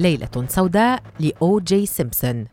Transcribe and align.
ليلة 0.00 0.46
سوداء 0.48 1.02
لأو 1.20 1.60
جي 1.60 1.86
سيمبسون. 1.86 2.46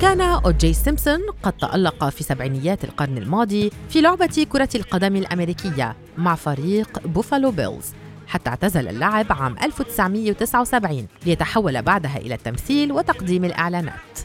كان 0.00 0.20
أو 0.20 0.50
جي 0.50 0.72
سيمبسون 0.72 1.20
قد 1.42 1.52
تألق 1.52 2.08
في 2.08 2.24
سبعينيات 2.24 2.84
القرن 2.84 3.18
الماضي 3.18 3.70
في 3.88 4.00
لعبة 4.00 4.46
كرة 4.52 4.68
القدم 4.74 5.16
الأمريكية 5.16 5.96
مع 6.18 6.34
فريق 6.34 7.06
بوفالو 7.06 7.50
بيلز 7.50 7.86
حتى 8.26 8.50
اعتزل 8.50 8.88
اللعب 8.88 9.26
عام 9.30 9.56
1979 9.62 11.06
ليتحول 11.26 11.82
بعدها 11.82 12.16
إلى 12.16 12.34
التمثيل 12.34 12.92
وتقديم 12.92 13.44
الإعلانات. 13.44 14.18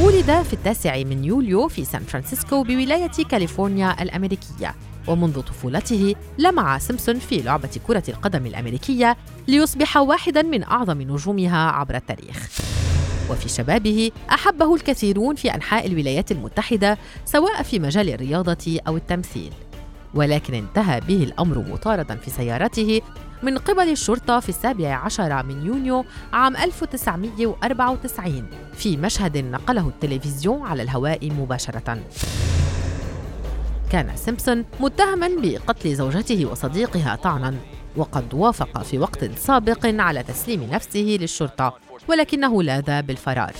ولد 0.00 0.42
في 0.42 0.52
التاسع 0.52 1.02
من 1.02 1.24
يوليو 1.24 1.68
في 1.68 1.84
سان 1.84 2.02
فرانسيسكو 2.02 2.62
بولاية 2.62 3.24
كاليفورنيا 3.30 4.02
الأمريكية. 4.02 4.74
ومنذ 5.06 5.40
طفولته 5.40 6.14
لمع 6.38 6.78
سيمبسون 6.78 7.18
في 7.18 7.36
لعبة 7.42 7.70
كرة 7.86 8.02
القدم 8.08 8.46
الأمريكية 8.46 9.16
ليصبح 9.48 9.96
واحدا 9.96 10.42
من 10.42 10.62
أعظم 10.64 11.02
نجومها 11.02 11.70
عبر 11.70 11.94
التاريخ. 11.94 12.48
وفي 13.30 13.48
شبابه 13.48 14.10
أحبه 14.30 14.74
الكثيرون 14.74 15.34
في 15.34 15.54
أنحاء 15.54 15.86
الولايات 15.86 16.32
المتحدة 16.32 16.98
سواء 17.24 17.62
في 17.62 17.78
مجال 17.78 18.08
الرياضة 18.08 18.80
أو 18.88 18.96
التمثيل. 18.96 19.52
ولكن 20.14 20.54
انتهى 20.54 21.00
به 21.00 21.24
الأمر 21.24 21.58
مطاردا 21.58 22.16
في 22.16 22.30
سيارته 22.30 23.00
من 23.42 23.58
قبل 23.58 23.88
الشرطة 23.88 24.40
في 24.40 24.48
السابع 24.48 24.94
عشر 24.94 25.42
من 25.42 25.66
يونيو 25.66 26.04
عام 26.32 26.56
1994 26.56 28.46
في 28.74 28.96
مشهد 28.96 29.38
نقله 29.38 29.88
التلفزيون 29.88 30.66
على 30.66 30.82
الهواء 30.82 31.32
مباشرة. 31.32 31.98
كان 33.90 34.16
سيمبسون 34.16 34.64
متهما 34.80 35.30
بقتل 35.42 35.94
زوجته 35.94 36.46
وصديقها 36.46 37.16
طعنا 37.16 37.54
وقد 37.96 38.34
وافق 38.34 38.82
في 38.82 38.98
وقت 38.98 39.24
سابق 39.24 39.86
على 39.86 40.22
تسليم 40.22 40.68
نفسه 40.72 41.16
للشرطة 41.20 41.78
ولكنه 42.08 42.62
لاذ 42.62 43.02
بالفرار. 43.02 43.52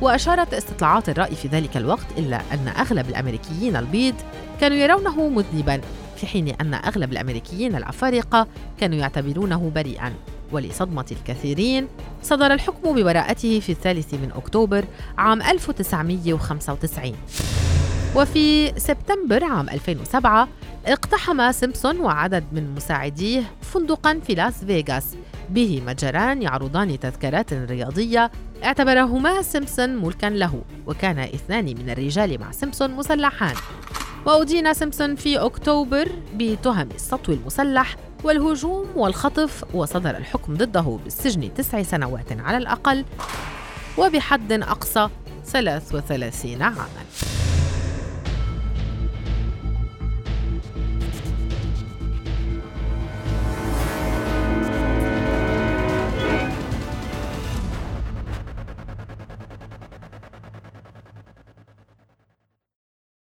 وأشارت 0.00 0.54
استطلاعات 0.54 1.08
الرأي 1.08 1.34
في 1.34 1.48
ذلك 1.48 1.76
الوقت 1.76 2.06
إلا 2.18 2.40
أن 2.52 2.68
أغلب 2.68 3.08
الأمريكيين 3.08 3.76
البيض 3.76 4.14
كانوا 4.60 4.76
يرونه 4.76 5.28
مذنبا 5.28 5.80
في 6.16 6.26
حين 6.26 6.48
أن 6.48 6.74
أغلب 6.74 7.12
الأمريكيين 7.12 7.76
الأفارقة 7.76 8.46
كانوا 8.80 8.98
يعتبرونه 8.98 9.72
بريئا. 9.74 10.12
ولصدمة 10.52 11.06
الكثيرين 11.12 11.88
صدر 12.22 12.52
الحكم 12.52 12.94
ببراءته 12.94 13.60
في 13.60 13.72
الثالث 13.72 14.14
من 14.14 14.30
أكتوبر 14.36 14.84
عام 15.18 15.42
1995 15.42 17.14
وفي 18.16 18.72
سبتمبر 18.80 19.44
عام 19.44 19.68
2007 19.68 20.48
اقتحم 20.86 21.52
سيمبسون 21.52 22.00
وعدد 22.00 22.44
من 22.52 22.74
مساعديه 22.74 23.42
فندقا 23.62 24.20
في 24.26 24.34
لاس 24.34 24.64
فيغاس. 24.64 25.16
به 25.50 25.82
متجران 25.86 26.42
يعرضان 26.42 27.00
تذكارات 27.00 27.52
رياضية 27.52 28.30
اعتبرهما 28.64 29.42
سيمبسون 29.42 29.96
ملكا 29.96 30.26
له 30.26 30.62
وكان 30.86 31.18
اثنان 31.18 31.64
من 31.64 31.90
الرجال 31.90 32.40
مع 32.40 32.52
سيمبسون 32.52 32.90
مسلحان. 32.90 33.54
وأدين 34.26 34.74
سيمبسون 34.74 35.14
في 35.14 35.38
أكتوبر 35.38 36.08
بتهم 36.34 36.88
السطو 36.94 37.32
المسلح 37.32 37.96
والهجوم 38.24 38.86
والخطف 38.96 39.74
وصدر 39.74 40.16
الحكم 40.16 40.54
ضده 40.54 40.98
بالسجن 41.04 41.54
تسع 41.54 41.82
سنوات 41.82 42.32
على 42.40 42.56
الأقل 42.56 43.04
وبحد 43.98 44.52
أقصى 44.52 45.08
33 45.44 46.62
عاماً. 46.62 47.57